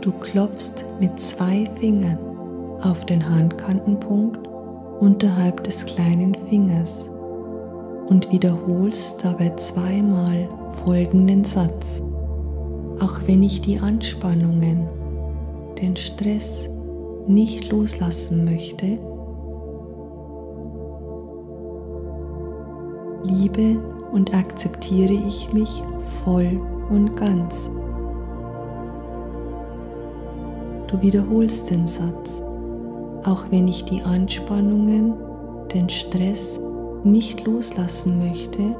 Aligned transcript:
Du 0.00 0.12
klopfst 0.12 0.82
mit 0.98 1.20
zwei 1.20 1.68
Fingern 1.78 2.18
auf 2.80 3.04
den 3.04 3.28
Handkantenpunkt 3.28 4.48
unterhalb 5.00 5.62
des 5.64 5.84
kleinen 5.84 6.34
Fingers 6.48 7.06
und 8.06 8.32
wiederholst 8.32 9.22
dabei 9.22 9.50
zweimal 9.56 10.48
folgenden 10.84 11.44
Satz. 11.44 12.02
Auch 13.00 13.20
wenn 13.26 13.42
ich 13.42 13.60
die 13.60 13.78
Anspannungen, 13.78 14.88
den 15.80 15.96
Stress 15.96 16.70
nicht 17.26 17.70
loslassen 17.70 18.46
möchte, 18.46 18.98
liebe 23.24 23.78
und 24.12 24.34
akzeptiere 24.34 25.12
ich 25.12 25.52
mich 25.52 25.82
voll 26.24 26.58
und 26.88 27.16
ganz. 27.16 27.70
Du 30.90 31.00
wiederholst 31.00 31.70
den 31.70 31.86
Satz, 31.86 32.42
auch 33.22 33.44
wenn 33.50 33.68
ich 33.68 33.84
die 33.84 34.02
Anspannungen, 34.02 35.14
den 35.72 35.88
Stress 35.88 36.58
nicht 37.04 37.46
loslassen 37.46 38.18
möchte, 38.18 38.76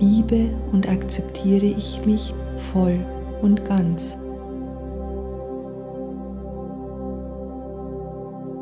liebe 0.00 0.56
und 0.72 0.88
akzeptiere 0.88 1.66
ich 1.66 2.04
mich 2.06 2.34
voll 2.56 2.98
und 3.42 3.66
ganz. 3.66 4.16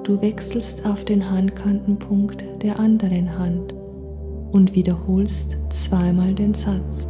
Du 0.02 0.21
wechselst 0.21 0.85
auf 0.85 1.05
den 1.05 1.30
Handkantenpunkt 1.30 2.45
der 2.62 2.80
anderen 2.80 3.38
Hand 3.38 3.74
und 4.51 4.74
wiederholst 4.74 5.57
zweimal 5.69 6.35
den 6.35 6.52
Satz. 6.52 7.07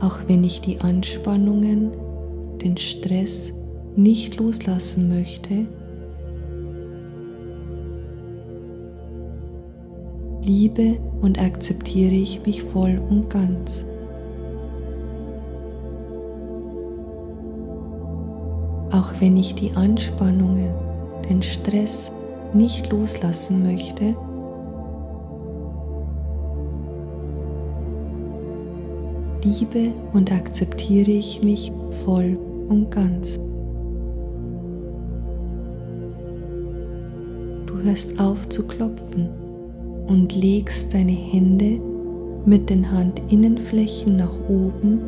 Auch 0.00 0.20
wenn 0.28 0.44
ich 0.44 0.60
die 0.60 0.80
Anspannungen, 0.80 1.90
den 2.62 2.76
Stress 2.76 3.52
nicht 3.96 4.38
loslassen 4.38 5.08
möchte, 5.08 5.66
liebe 10.42 10.98
und 11.20 11.40
akzeptiere 11.40 12.14
ich 12.14 12.46
mich 12.46 12.62
voll 12.62 13.00
und 13.10 13.28
ganz. 13.28 13.84
Auch 18.90 19.12
wenn 19.20 19.36
ich 19.36 19.54
die 19.54 19.72
Anspannungen, 19.72 20.72
den 21.28 21.42
Stress 21.42 22.10
nicht 22.54 22.90
loslassen 22.90 23.62
möchte, 23.62 24.16
liebe 29.44 29.92
und 30.12 30.32
akzeptiere 30.32 31.10
ich 31.10 31.42
mich 31.42 31.72
voll 31.90 32.38
und 32.68 32.90
ganz. 32.90 33.36
Du 37.66 37.82
hörst 37.82 38.18
auf 38.20 38.48
zu 38.48 38.66
klopfen 38.66 39.28
und 40.06 40.34
legst 40.34 40.92
deine 40.94 41.12
Hände 41.12 41.80
mit 42.44 42.70
den 42.70 42.90
Handinnenflächen 42.90 44.16
nach 44.16 44.34
oben 44.48 45.02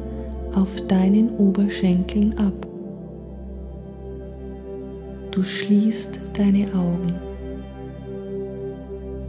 auf 0.54 0.80
deinen 0.86 1.36
Oberschenkeln 1.36 2.36
ab. 2.38 2.66
Du 5.30 5.42
schließt 5.42 6.20
deine 6.36 6.66
Augen 6.74 7.14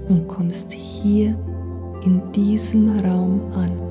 und 0.10 0.28
kommst 0.28 0.74
hier 0.74 1.36
in 2.04 2.22
diesem 2.34 3.00
Raum 3.00 3.42
an. 3.54 3.91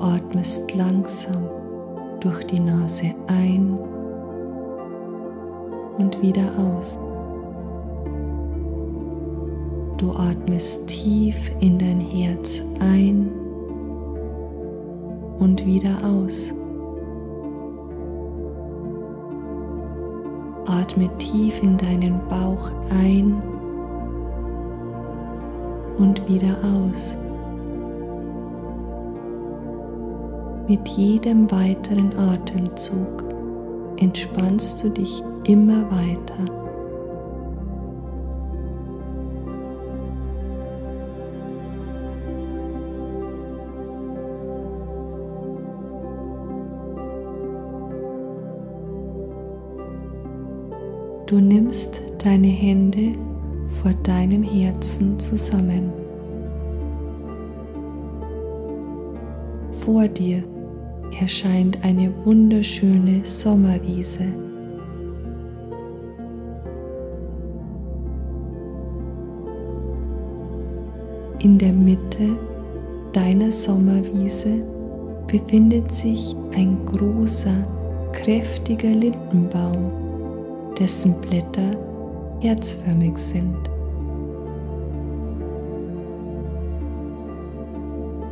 Atmest 0.00 0.74
langsam 0.74 1.46
durch 2.20 2.42
die 2.44 2.58
Nase 2.58 3.14
ein 3.26 3.78
und 5.98 6.22
wieder 6.22 6.50
aus. 6.58 6.98
Du 9.98 10.12
atmest 10.12 10.86
tief 10.86 11.52
in 11.60 11.78
dein 11.78 12.00
Herz 12.00 12.62
ein 12.80 13.30
und 15.38 15.66
wieder 15.66 15.96
aus. 16.02 16.54
Atme 20.66 21.10
tief 21.18 21.62
in 21.62 21.76
deinen 21.76 22.26
Bauch 22.28 22.70
ein 22.88 23.42
und 25.98 26.26
wieder 26.26 26.56
aus. 26.64 27.18
Mit 30.70 30.86
jedem 30.86 31.50
weiteren 31.50 32.16
Atemzug 32.16 33.24
entspannst 33.96 34.84
du 34.84 34.88
dich 34.90 35.20
immer 35.48 35.84
weiter. 35.90 36.44
Du 51.26 51.40
nimmst 51.40 52.00
deine 52.24 52.46
Hände 52.46 53.18
vor 53.66 53.92
deinem 54.04 54.44
Herzen 54.44 55.18
zusammen. 55.18 55.92
Vor 59.72 60.06
dir 60.06 60.44
erscheint 61.20 61.84
eine 61.84 62.12
wunderschöne 62.24 63.20
Sommerwiese. 63.24 64.24
In 71.40 71.58
der 71.58 71.72
Mitte 71.72 72.36
deiner 73.12 73.52
Sommerwiese 73.52 74.62
befindet 75.26 75.92
sich 75.92 76.34
ein 76.54 76.78
großer, 76.86 77.66
kräftiger 78.12 78.90
Lindenbaum 78.90 79.90
dessen 80.78 81.20
Blätter 81.20 81.76
herzförmig 82.40 83.16
sind. 83.18 83.56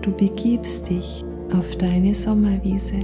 Du 0.02 0.10
begibst 0.12 0.88
dich 0.88 1.24
auf 1.52 1.76
deine 1.76 2.14
Sommerwiese. 2.14 3.00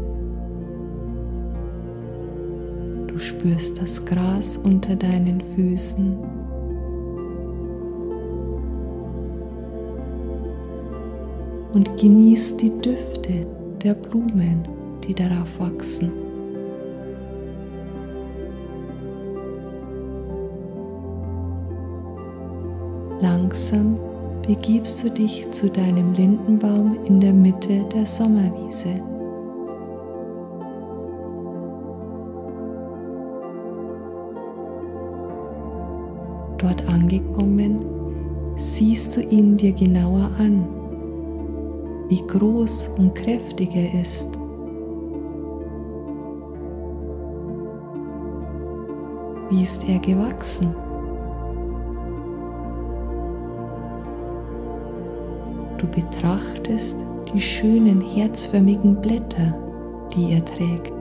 Du 3.07 3.19
spürst 3.19 3.81
das 3.81 4.05
Gras 4.05 4.57
unter 4.57 4.97
deinen 4.97 5.41
Füßen. 5.41 6.19
Und 11.73 11.97
genießt 12.01 12.61
die 12.61 12.71
Düfte 12.81 13.47
der 13.83 13.95
Blumen, 13.95 14.67
die 15.07 15.15
darauf 15.15 15.59
wachsen. 15.59 16.13
Langsam 23.21 23.99
begibst 24.47 25.03
du 25.03 25.11
dich 25.11 25.51
zu 25.51 25.71
deinem 25.71 26.13
Lindenbaum 26.13 26.99
in 27.05 27.21
der 27.21 27.33
Mitte 27.33 27.85
der 27.95 28.05
Sommerwiese. 28.05 28.95
Dort 36.59 36.87
angekommen, 36.89 37.85
siehst 38.57 39.17
du 39.17 39.23
ihn 39.23 39.57
dir 39.57 39.73
genauer 39.73 40.31
an, 40.39 40.67
wie 42.09 42.23
groß 42.27 42.89
und 42.99 43.15
kräftig 43.15 43.75
er 43.75 44.01
ist. 44.01 44.29
Wie 49.51 49.63
ist 49.63 49.89
er 49.89 49.99
gewachsen? 49.99 50.84
Du 55.85 56.01
betrachtest 56.01 56.97
die 57.31 57.41
schönen 57.41 58.01
herzförmigen 58.01 59.03
Blätter, 59.03 59.55
die 60.15 60.33
er 60.33 60.43
trägt. 60.43 60.95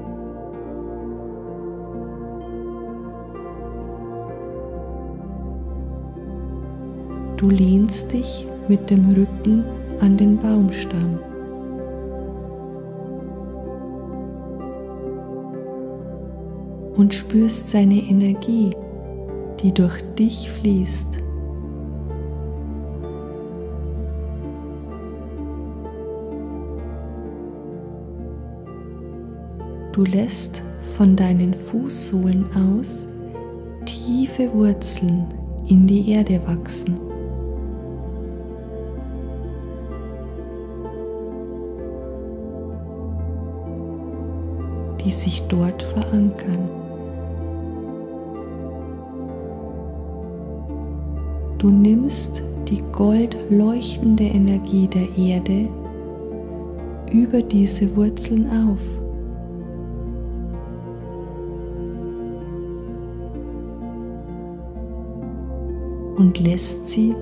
Du 7.37 7.49
lehnst 7.49 8.11
dich 8.11 8.45
mit 8.67 8.89
dem 8.89 9.09
Rücken 9.11 9.63
an 10.01 10.17
den 10.17 10.37
Baumstamm. 10.37 11.17
Und 16.97 17.13
spürst 17.13 17.69
seine 17.69 17.95
Energie, 17.95 18.71
die 19.61 19.73
durch 19.73 20.01
dich 20.15 20.51
fließt. 20.51 21.22
Du 29.93 30.03
lässt 30.03 30.63
von 30.97 31.15
deinen 31.15 31.53
Fußsohlen 31.53 32.47
aus 32.55 33.07
tiefe 33.85 34.51
Wurzeln 34.51 35.27
in 35.67 35.85
die 35.87 36.11
Erde 36.11 36.41
wachsen. 36.47 36.97
die 45.05 45.11
sich 45.11 45.41
dort 45.49 45.83
verankern. 45.83 46.69
Du 51.57 51.69
nimmst 51.69 52.41
die 52.69 52.81
goldleuchtende 52.93 54.23
Energie 54.23 54.87
der 54.87 55.09
Erde 55.17 55.67
über 57.11 57.41
diese 57.41 57.93
Wurzeln 57.97 58.49
auf. 58.49 59.02
Und 66.15 66.39
lässt 66.39 66.87
sie 66.87 67.15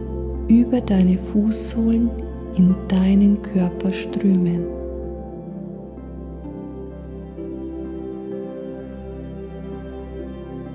über 0.48 0.82
deine 0.82 1.18
Fußsohlen 1.18 2.10
in 2.56 2.76
deinen 2.88 3.42
Körper 3.42 3.94
strömen. 3.94 4.66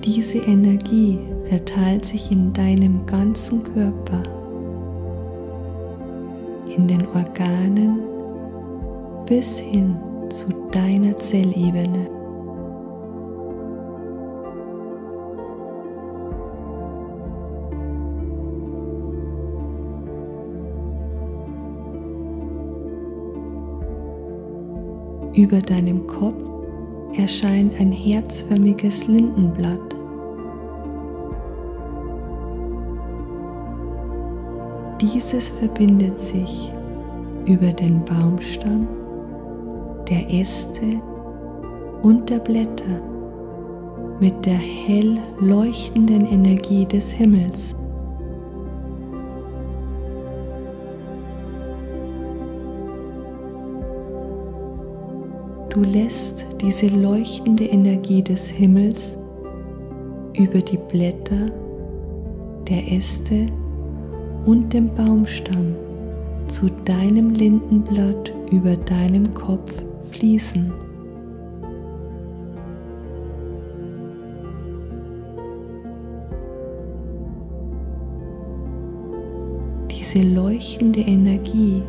Diese 0.03 0.39
Energie 0.39 1.19
verteilt 1.45 2.05
sich 2.05 2.31
in 2.31 2.53
deinem 2.53 3.05
ganzen 3.07 3.63
Körper, 3.63 4.23
in 6.75 6.87
den 6.87 7.07
Organen 7.09 8.01
bis 9.27 9.59
hin 9.59 9.97
zu 10.29 10.49
deiner 10.73 11.17
Zellebene. 11.17 12.16
Über 25.37 25.61
deinem 25.61 26.07
Kopf 26.07 26.51
erscheint 27.15 27.79
ein 27.79 27.93
herzförmiges 27.93 29.07
Lindenblatt. 29.07 29.95
Dieses 34.99 35.51
verbindet 35.51 36.23
sich 36.23 36.73
über 37.45 37.71
den 37.71 38.03
Baumstamm, 38.07 38.89
der 40.09 40.33
Äste 40.33 41.03
und 42.01 42.31
der 42.31 42.39
Blätter 42.39 43.03
mit 44.19 44.47
der 44.47 44.55
hell 44.55 45.19
leuchtenden 45.39 46.25
Energie 46.25 46.87
des 46.87 47.11
Himmels. 47.11 47.77
Du 55.77 55.83
lässt 55.83 56.47
diese 56.63 56.87
leuchtende 56.87 57.65
Energie 57.65 58.23
des 58.23 58.49
Himmels 58.49 59.19
über 60.33 60.63
die 60.63 60.79
Blätter 60.79 61.53
der 62.67 62.93
Äste 62.93 63.49
und 64.47 64.73
dem 64.73 64.89
Baumstamm 64.95 65.75
zu 66.47 66.71
deinem 66.87 67.35
Lindenblatt 67.35 68.33
über 68.51 68.75
deinem 68.75 69.35
Kopf 69.35 69.85
fließen. 70.13 70.73
Diese 79.91 80.23
leuchtende 80.23 81.01
Energie 81.01 81.83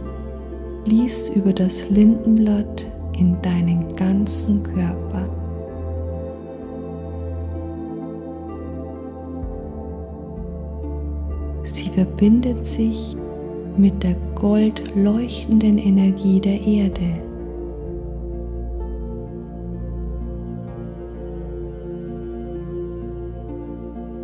fließt 0.83 1.37
über 1.37 1.53
das 1.53 1.89
Lindenblatt 1.89 2.91
in 3.17 3.41
deinen 3.41 3.95
ganzen 3.95 4.63
Körper. 4.63 5.27
verbindet 11.97 12.63
sich 12.63 13.17
mit 13.75 14.03
der 14.03 14.15
goldleuchtenden 14.35 15.79
Energie 15.79 16.39
der 16.39 16.61
Erde. 16.61 17.19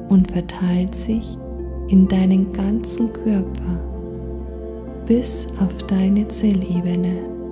Und 0.10 0.32
verteilt 0.32 0.94
sich 0.94 1.36
in 1.88 2.08
deinen 2.08 2.52
ganzen 2.52 3.12
Körper 3.12 3.80
bis 5.08 5.48
auf 5.60 5.76
deine 5.88 6.28
Zellebene. 6.28 7.43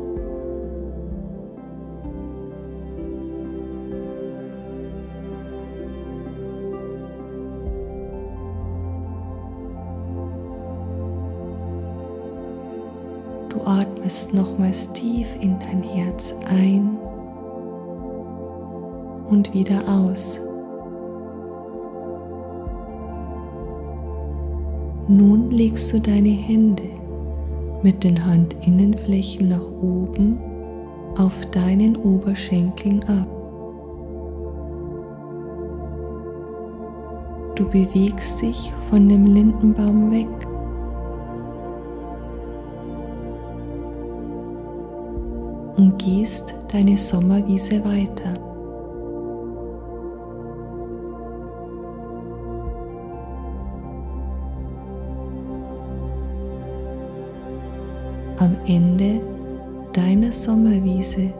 Atmest 13.65 14.33
nochmals 14.33 14.91
tief 14.93 15.27
in 15.39 15.57
dein 15.59 15.83
Herz 15.83 16.33
ein 16.45 16.97
und 19.29 19.53
wieder 19.53 19.81
aus. 19.87 20.39
Nun 25.07 25.49
legst 25.49 25.93
du 25.93 25.99
deine 25.99 26.29
Hände 26.29 26.83
mit 27.83 28.03
den 28.03 28.25
Handinnenflächen 28.25 29.49
nach 29.49 29.71
oben 29.81 30.39
auf 31.17 31.45
deinen 31.47 31.95
Oberschenkeln 31.97 33.03
ab. 33.03 33.27
Du 37.55 37.67
bewegst 37.67 38.41
dich 38.41 38.71
von 38.89 39.09
dem 39.09 39.25
Lindenbaum 39.25 40.11
weg 40.11 40.27
und 45.77 45.97
gehst 45.97 46.53
deine 46.71 46.97
Sommerwiese 46.97 47.83
weiter. 47.83 48.33
Am 58.37 58.55
Ende 58.65 59.21
deiner 59.93 60.31
Sommerwiese 60.31 61.31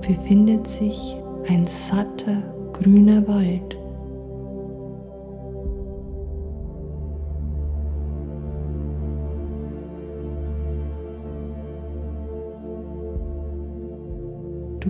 befindet 0.00 0.66
sich 0.66 1.16
ein 1.48 1.64
satter 1.66 2.42
grüner 2.72 3.26
Wald. 3.28 3.79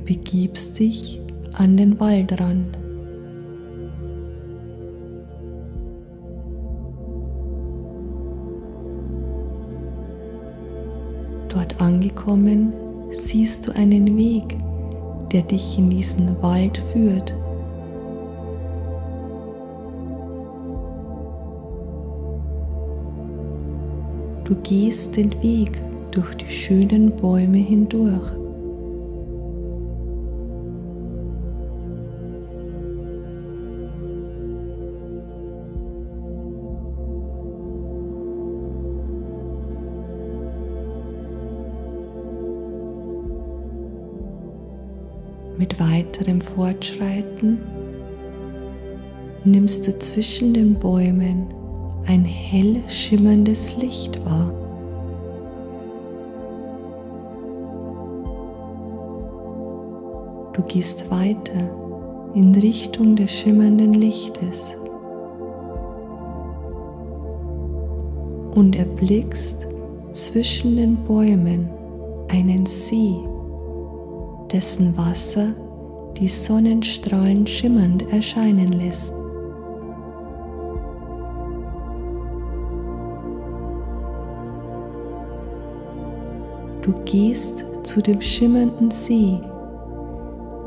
Du 0.00 0.14
begibst 0.14 0.78
dich 0.78 1.20
an 1.52 1.76
den 1.76 2.00
Waldrand. 2.00 2.76
Dort 11.48 11.80
angekommen 11.80 12.72
siehst 13.10 13.66
du 13.66 13.72
einen 13.72 14.16
Weg, 14.16 14.56
der 15.32 15.42
dich 15.42 15.78
in 15.78 15.90
diesen 15.90 16.40
Wald 16.42 16.78
führt. 16.92 17.34
Du 24.44 24.56
gehst 24.62 25.16
den 25.16 25.30
Weg 25.42 25.82
durch 26.10 26.34
die 26.36 26.48
schönen 26.48 27.14
Bäume 27.14 27.58
hindurch. 27.58 28.40
Weiterem 46.20 46.40
Fortschreiten 46.40 47.58
nimmst 49.44 49.86
du 49.86 49.98
zwischen 49.98 50.52
den 50.52 50.74
Bäumen 50.74 51.46
ein 52.06 52.24
hell 52.24 52.82
schimmerndes 52.88 53.76
Licht 53.78 54.22
wahr. 54.26 54.52
Du 60.52 60.60
Du 60.60 60.66
gehst 60.66 61.10
weiter 61.10 61.70
in 62.34 62.54
Richtung 62.54 63.16
des 63.16 63.30
schimmernden 63.30 63.94
Lichtes 63.94 64.76
und 68.54 68.76
erblickst 68.76 69.66
zwischen 70.10 70.76
den 70.76 70.96
Bäumen 70.96 71.70
einen 72.28 72.66
See, 72.66 73.16
dessen 74.52 74.94
Wasser 74.98 75.54
die 76.18 76.28
Sonnenstrahlen 76.28 77.46
schimmernd 77.46 78.10
erscheinen 78.12 78.72
lässt. 78.72 79.12
Du 86.82 86.92
gehst 87.04 87.64
zu 87.82 88.00
dem 88.00 88.20
schimmernden 88.20 88.90
See, 88.90 89.38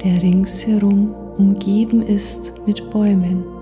der 0.04 0.22
ringsherum 0.22 1.14
umgeben 1.38 2.02
ist 2.02 2.54
mit 2.66 2.90
Bäumen. 2.92 3.53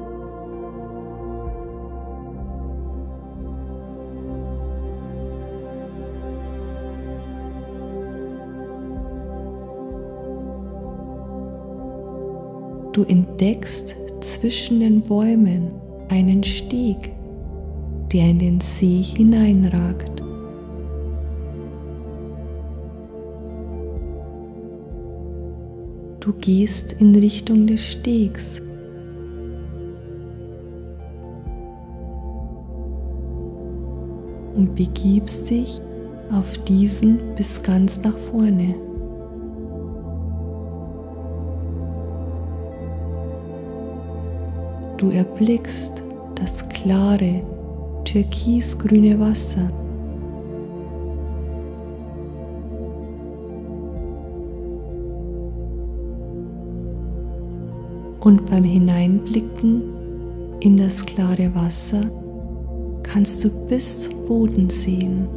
Du 12.94 13.04
entdeckst 13.04 13.96
zwischen 14.20 14.82
den 14.82 15.02
Bäumen 15.02 15.72
einen 16.10 16.44
Steg, 16.44 17.12
der 18.12 18.30
in 18.30 18.40
den 18.40 18.60
See 18.60 19.02
hineinragt. 19.02 20.22
Du 26.20 26.34
gehst 26.34 26.94
in 27.00 27.16
Richtung 27.16 27.66
des 27.66 27.82
Stegs. 27.82 28.62
Und 34.54 34.76
begibst 34.76 35.50
dich 35.50 35.80
auf 36.32 36.58
diesen 36.66 37.20
bis 37.36 37.64
ganz 37.64 38.02
nach 38.04 38.18
vorne. 38.18 38.91
Du 45.02 45.10
erblickst 45.10 45.94
das 46.36 46.70
klare, 46.70 47.42
türkisgrüne 48.06 49.20
Wasser. 49.20 49.68
Und 58.20 58.46
beim 58.46 58.64
Hineinblicken 58.64 59.82
in 60.60 60.78
das 60.78 61.04
klare 61.04 61.50
Wasser 61.56 62.04
kannst 63.02 63.44
du 63.44 63.50
bis 63.68 64.02
zum 64.02 64.28
Boden 64.28 64.70
sehen. 64.70 65.28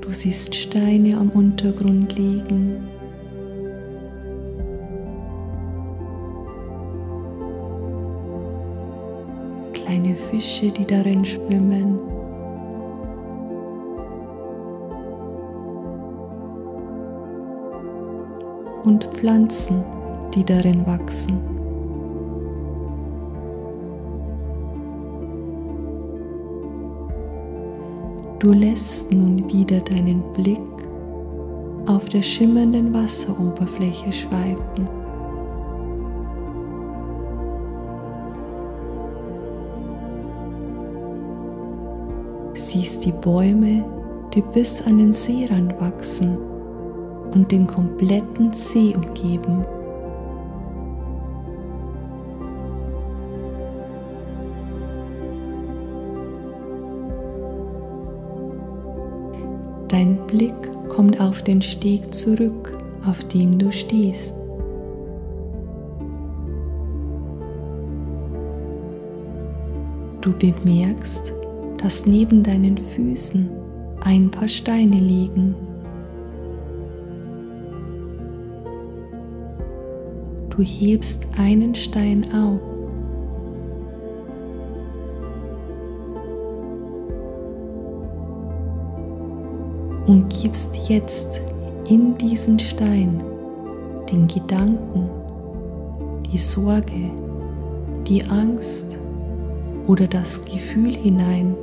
Du 0.00 0.10
siehst 0.10 0.52
Steine 0.56 1.16
am 1.16 1.30
Untergrund 1.30 2.18
liegen. 2.18 2.88
Kleine 9.94 10.16
Fische, 10.16 10.70
die 10.70 10.84
darin 10.84 11.24
schwimmen. 11.24 11.98
Und 18.84 19.04
Pflanzen, 19.14 19.84
die 20.34 20.44
darin 20.44 20.84
wachsen. 20.86 21.40
Du 28.40 28.52
lässt 28.52 29.12
nun 29.12 29.48
wieder 29.50 29.80
deinen 29.80 30.22
Blick 30.34 30.58
auf 31.86 32.08
der 32.08 32.20
schimmernden 32.20 32.92
Wasseroberfläche 32.92 34.12
schweifen. 34.12 35.03
Siehst 42.74 43.04
die 43.04 43.12
Bäume, 43.12 43.84
die 44.34 44.42
bis 44.42 44.82
an 44.84 44.98
den 44.98 45.12
Seerand 45.12 45.80
wachsen 45.80 46.36
und 47.32 47.52
den 47.52 47.68
kompletten 47.68 48.52
See 48.52 48.96
umgeben. 48.96 49.64
Dein 59.86 60.18
Blick 60.26 60.52
kommt 60.88 61.20
auf 61.20 61.42
den 61.42 61.62
Steg 61.62 62.12
zurück, 62.12 62.76
auf 63.06 63.22
dem 63.28 63.56
du 63.56 63.70
stehst. 63.70 64.34
Du 70.22 70.32
bemerkst, 70.32 71.32
dass 71.84 72.06
neben 72.06 72.42
deinen 72.42 72.78
Füßen 72.78 73.50
ein 74.06 74.30
paar 74.30 74.48
Steine 74.48 74.96
liegen. 74.96 75.54
Du 80.48 80.62
hebst 80.62 81.28
einen 81.38 81.74
Stein 81.74 82.24
auf. 82.32 82.58
Und 90.06 90.30
gibst 90.30 90.88
jetzt 90.88 91.42
in 91.86 92.16
diesen 92.16 92.58
Stein 92.58 93.22
den 94.10 94.26
Gedanken, 94.26 95.10
die 96.32 96.38
Sorge, 96.38 97.10
die 98.06 98.24
Angst 98.24 98.96
oder 99.86 100.06
das 100.06 100.42
Gefühl 100.46 100.94
hinein, 100.94 101.54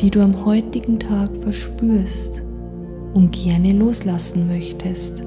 die 0.00 0.10
du 0.10 0.20
am 0.20 0.44
heutigen 0.44 0.98
Tag 0.98 1.30
verspürst 1.40 2.42
und 3.14 3.32
gerne 3.32 3.72
loslassen 3.72 4.46
möchtest. 4.46 5.22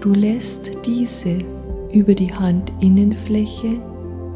Du 0.00 0.12
lässt 0.12 0.70
diese 0.84 1.38
über 1.90 2.14
die 2.14 2.30
Handinnenfläche 2.30 3.80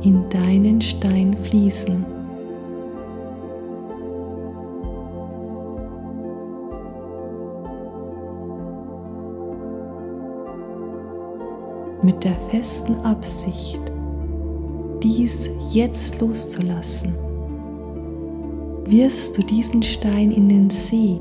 in 0.03 0.25
deinen 0.31 0.81
Stein 0.81 1.37
fließen. 1.37 2.18
Mit 12.09 12.25
der 12.25 12.41
festen 12.51 12.95
Absicht, 13.05 13.83
dies 15.03 15.47
jetzt 15.69 16.19
loszulassen, 16.23 17.13
wirfst 18.87 19.37
du 19.37 19.43
diesen 19.43 19.83
Stein 19.83 20.31
in 20.31 20.49
den 20.49 20.71
See 20.71 21.21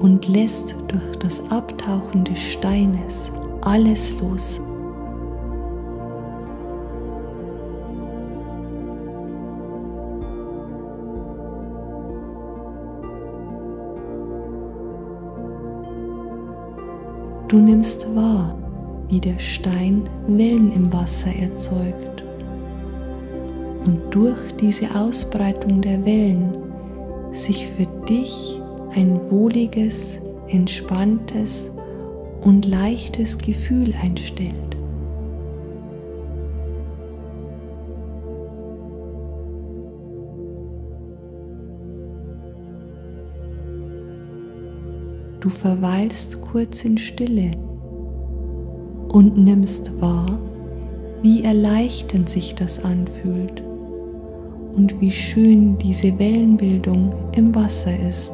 und 0.00 0.26
lässt 0.26 0.74
durch 0.88 1.16
das 1.20 1.40
Abtauchen 1.52 2.24
des 2.24 2.40
Steines 2.42 3.30
alles 3.60 4.18
los. 4.20 4.60
Du 17.48 17.58
nimmst 17.58 18.12
wahr, 18.16 18.58
wie 19.08 19.20
der 19.20 19.38
Stein 19.38 20.08
Wellen 20.26 20.72
im 20.72 20.92
Wasser 20.92 21.30
erzeugt. 21.32 22.24
Und 23.84 24.02
durch 24.10 24.52
diese 24.60 24.92
Ausbreitung 24.96 25.80
der 25.80 26.04
Wellen 26.04 26.56
sich 27.32 27.68
für 27.68 27.86
dich 28.08 28.60
ein 28.96 29.20
wohliges, 29.30 30.18
entspanntes 30.48 31.70
und 32.40 32.66
leichtes 32.66 33.38
Gefühl 33.38 33.94
einstellt. 34.02 34.75
Du 45.46 45.50
verweilst 45.50 46.42
kurz 46.42 46.84
in 46.84 46.98
Stille 46.98 47.52
und 49.10 49.38
nimmst 49.38 50.00
wahr, 50.00 50.40
wie 51.22 51.44
erleichternd 51.44 52.28
sich 52.28 52.56
das 52.56 52.84
anfühlt 52.84 53.62
und 54.74 55.00
wie 55.00 55.12
schön 55.12 55.78
diese 55.78 56.18
Wellenbildung 56.18 57.14
im 57.36 57.54
Wasser 57.54 57.96
ist. 58.08 58.32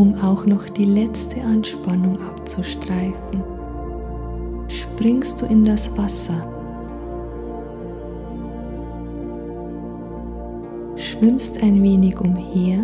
Um 0.00 0.14
auch 0.22 0.46
noch 0.46 0.64
die 0.64 0.86
letzte 0.86 1.42
Anspannung 1.42 2.18
abzustreifen, 2.22 3.44
springst 4.66 5.42
du 5.42 5.44
in 5.44 5.66
das 5.66 5.94
Wasser, 5.98 6.42
schwimmst 10.96 11.62
ein 11.62 11.82
wenig 11.82 12.18
umher. 12.18 12.78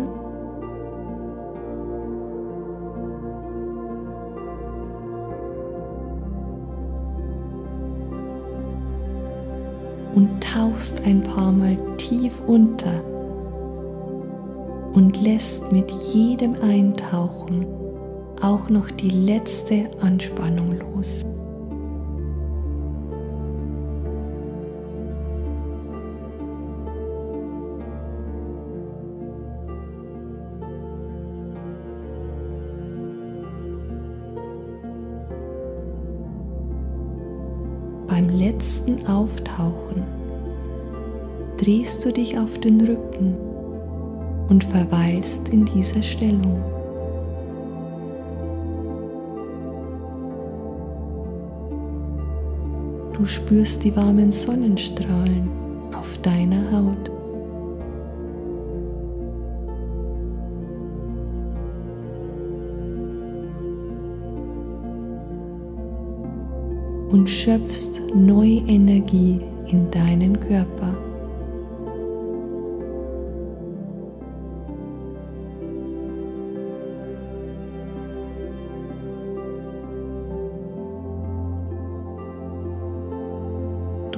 Und 10.13 10.43
tauchst 10.43 11.03
ein 11.03 11.23
paar 11.23 11.51
Mal 11.51 11.77
tief 11.97 12.43
unter 12.45 13.16
und 14.97 15.21
lässt 15.21 15.71
mit 15.71 15.91
jedem 15.91 16.55
Eintauchen 16.59 17.67
auch 18.41 18.67
noch 18.67 18.89
die 18.89 19.11
letzte 19.11 19.91
Anspannung 20.01 20.71
los. 20.71 21.23
Beim 38.07 38.29
letzten 38.29 39.05
Auftauchen 39.05 40.01
drehst 41.57 42.03
du 42.03 42.11
dich 42.11 42.39
auf 42.39 42.59
den 42.59 42.81
Rücken 42.81 43.46
und 44.49 44.63
verweilst 44.63 45.49
in 45.49 45.65
dieser 45.65 46.01
Stellung. 46.01 46.63
Du 53.13 53.25
spürst 53.25 53.83
die 53.83 53.95
warmen 53.95 54.31
Sonnenstrahlen 54.31 55.49
auf 55.97 56.17
deiner 56.19 56.71
Haut. 56.71 57.11
Und 67.09 67.27
schöpfst 67.27 68.01
neue 68.13 68.59
Energie 68.67 69.39
in 69.65 69.89
deinen 69.89 70.39
Körper. 70.39 71.06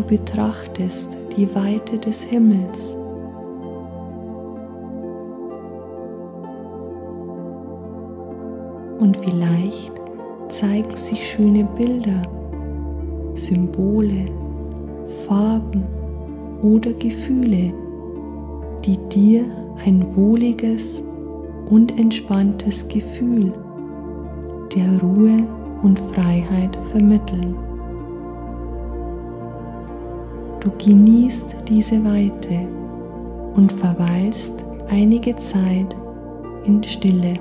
Betrachtest 0.10 1.16
die 1.38 1.54
Weite 1.54 2.00
des 2.00 2.24
Himmels. 2.24 2.98
Und 9.00 9.16
vielleicht 9.18 9.94
zeigen 10.48 10.96
sich 10.96 11.26
schöne 11.26 11.64
Bilder, 11.78 12.24
Symbole, 13.34 14.26
Farben 15.28 15.84
oder 16.64 16.92
Gefühle, 16.94 17.72
die 18.84 18.98
dir 19.10 19.46
ein 19.86 20.16
wohliges 20.16 21.04
und 21.70 21.98
entspanntes 22.00 22.88
Gefühl 22.88 23.54
der 24.76 25.02
Ruhe 25.02 25.44
und 25.84 26.00
Freiheit 26.00 26.76
vermitteln. 26.92 27.69
Du 30.60 30.72
genießt 30.72 31.56
diese 31.68 32.04
Weite 32.04 32.68
und 33.56 33.72
verweilst 33.72 34.54
einige 34.90 35.36
Zeit 35.38 35.96
in 36.66 36.84
Stille. 36.84 37.36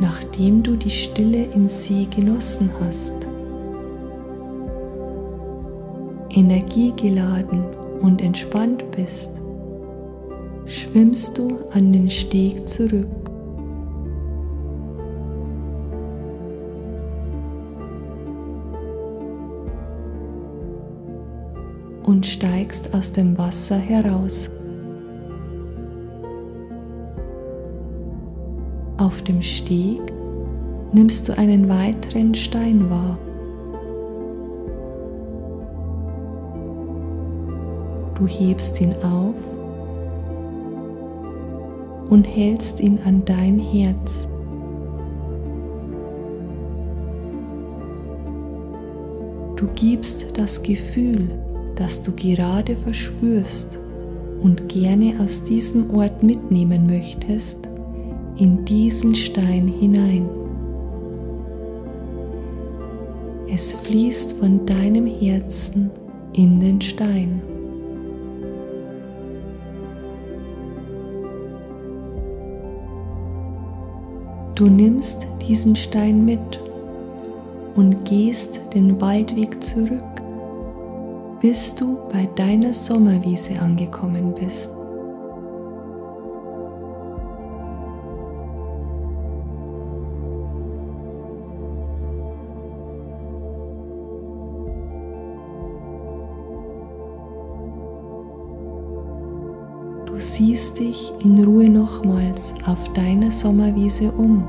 Nachdem 0.00 0.62
du 0.62 0.76
die 0.76 0.90
Stille 0.90 1.44
im 1.54 1.68
See 1.68 2.06
genossen 2.14 2.70
hast. 2.80 3.14
Energiegeladen 6.30 7.64
und 8.00 8.20
entspannt 8.20 8.90
bist, 8.90 9.30
schwimmst 10.66 11.38
du 11.38 11.58
an 11.72 11.92
den 11.92 12.10
Steg 12.10 12.68
zurück. 12.68 13.24
und 22.04 22.26
steigst 22.26 22.94
aus 22.94 23.12
dem 23.12 23.36
Wasser 23.38 23.76
heraus. 23.76 24.50
Dem 29.24 29.42
Steg 29.42 30.00
nimmst 30.92 31.28
du 31.28 31.36
einen 31.36 31.68
weiteren 31.68 32.34
Stein 32.34 32.88
wahr. 32.88 33.18
Du 38.14 38.26
hebst 38.26 38.80
ihn 38.80 38.94
auf 39.02 39.36
und 42.10 42.24
hältst 42.24 42.80
ihn 42.80 42.98
an 43.04 43.24
dein 43.24 43.58
Herz. 43.58 44.28
Du 49.56 49.66
gibst 49.74 50.38
das 50.38 50.62
Gefühl, 50.62 51.28
das 51.74 52.02
du 52.02 52.12
gerade 52.14 52.76
verspürst 52.76 53.78
und 54.40 54.68
gerne 54.68 55.14
aus 55.20 55.42
diesem 55.42 55.94
Ort 55.94 56.22
mitnehmen 56.22 56.86
möchtest, 56.86 57.68
in 58.36 58.64
diesen 58.64 59.14
Stein 59.14 59.68
hinein. 59.68 60.28
Es 63.48 63.74
fließt 63.74 64.38
von 64.38 64.66
deinem 64.66 65.06
Herzen 65.06 65.90
in 66.32 66.58
den 66.58 66.80
Stein. 66.80 67.40
Du 74.56 74.66
nimmst 74.66 75.26
diesen 75.46 75.76
Stein 75.76 76.24
mit 76.24 76.60
und 77.74 78.04
gehst 78.04 78.60
den 78.72 79.00
Waldweg 79.00 79.62
zurück, 79.62 80.02
bis 81.40 81.74
du 81.74 81.98
bei 82.12 82.28
deiner 82.36 82.72
Sommerwiese 82.72 83.58
angekommen 83.60 84.32
bist. 84.34 84.73
Du 100.14 100.20
siehst 100.20 100.78
dich 100.78 101.12
in 101.24 101.44
Ruhe 101.44 101.68
nochmals 101.68 102.54
auf 102.68 102.92
deiner 102.92 103.32
Sommerwiese 103.32 104.12
um. 104.12 104.44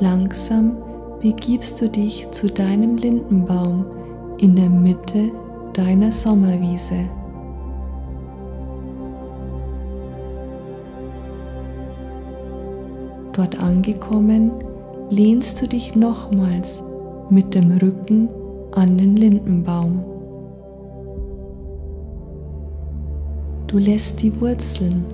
Langsam 0.00 0.78
begibst 1.20 1.80
du 1.80 1.88
dich 1.88 2.28
zu 2.32 2.48
deinem 2.48 2.96
Lindenbaum 2.96 3.86
in 4.38 4.56
der 4.56 4.68
Mitte 4.68 5.30
deiner 5.74 6.10
Sommerwiese. 6.10 7.08
Dort 13.32 13.62
angekommen, 13.62 14.50
lehnst 15.08 15.62
du 15.62 15.68
dich 15.68 15.94
nochmals 15.94 16.82
mit 17.30 17.54
dem 17.54 17.70
Rücken 17.78 18.28
an 18.74 18.98
den 18.98 19.16
Lindenbaum. 19.16 20.02
Du 23.68 23.78
lässt 23.78 24.22
die 24.22 24.40
Wurzeln, 24.40 25.04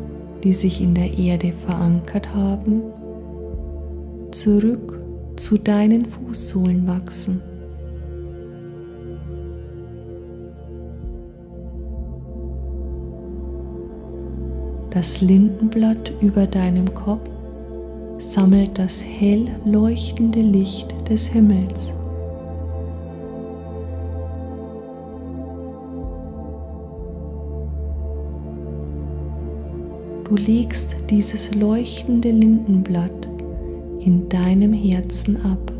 die 0.43 0.53
sich 0.53 0.83
in 0.83 0.95
der 0.95 1.19
Erde 1.19 1.53
verankert 1.53 2.35
haben, 2.35 2.83
zurück 4.31 4.99
zu 5.37 5.59
deinen 5.59 6.07
Fußsohlen 6.07 6.87
wachsen. 6.87 7.43
Das 14.91 15.21
Lindenblatt 15.21 16.13
über 16.21 16.47
deinem 16.47 16.93
Kopf 16.95 17.31
sammelt 18.19 18.79
das 18.79 19.03
hell 19.03 19.47
leuchtende 19.65 20.41
Licht 20.41 20.95
des 21.09 21.29
Himmels. 21.29 21.93
Du 30.31 30.37
legst 30.37 30.95
dieses 31.11 31.57
leuchtende 31.57 32.31
Lindenblatt 32.31 33.29
in 33.99 34.29
deinem 34.29 34.73
Herzen 34.73 35.37
ab. 35.45 35.73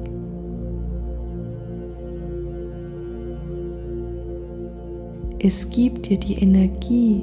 Es 5.39 5.71
gibt 5.71 6.09
dir 6.09 6.19
die 6.19 6.43
Energie, 6.43 7.23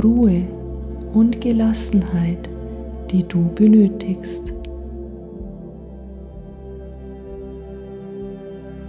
Ruhe 0.00 0.42
und 1.12 1.40
Gelassenheit, 1.40 2.48
die 3.10 3.24
du 3.24 3.48
benötigst. 3.56 4.52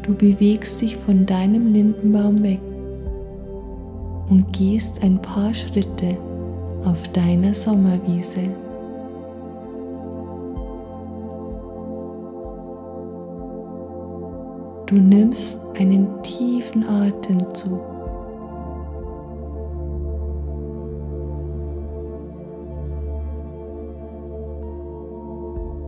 Du 0.03 0.13
bewegst 0.13 0.83
dich 0.83 0.97
von 0.97 1.25
deinem 1.25 1.73
Lindenbaum 1.73 2.43
weg 2.43 2.61
und 4.29 4.53
gehst 4.53 5.01
ein 5.01 5.19
paar 5.19 5.51
Schritte 5.55 6.15
auf 6.85 7.07
deiner 7.09 7.53
Sommerwiese. 7.53 8.41
Du 14.85 14.95
nimmst 14.95 15.59
einen 15.79 16.21
tiefen 16.21 16.87
Atemzug. 16.87 17.81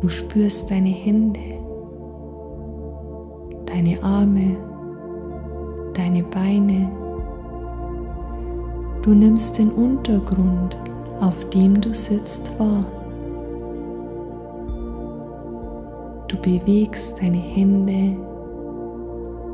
Du 0.02 0.10
spürst 0.10 0.70
deine 0.70 0.90
Hände, 0.90 1.40
deine 3.66 4.02
Arme, 4.04 4.58
deine 5.94 6.24
Beine. 6.24 7.05
Du 9.06 9.14
nimmst 9.14 9.60
den 9.60 9.70
Untergrund 9.70 10.76
auf 11.20 11.48
dem 11.52 11.80
du 11.80 11.94
sitzt, 11.94 12.52
wahr. 12.58 12.84
Du 16.28 16.36
bewegst 16.38 17.22
deine 17.22 17.38
Hände, 17.38 18.18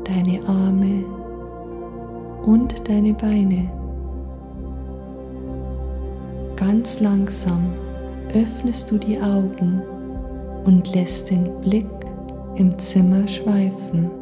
deine 0.04 0.40
Arme 0.48 1.04
und 2.46 2.88
deine 2.88 3.12
Beine. 3.12 3.70
Ganz 6.56 7.00
langsam 7.00 7.74
öffnest 8.32 8.90
du 8.90 8.96
die 8.96 9.20
Augen 9.20 9.82
und 10.64 10.94
lässt 10.94 11.30
den 11.30 11.60
Blick 11.60 11.90
im 12.54 12.78
Zimmer 12.78 13.28
schweifen. 13.28 14.21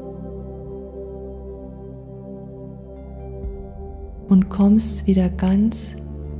Und 4.30 4.48
kommst 4.48 5.06
wieder 5.06 5.28
ganz 5.28 5.94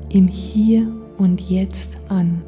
im 0.08 0.26
Hier 0.28 0.90
und 1.18 1.42
Jetzt 1.42 1.98
an. 2.08 2.40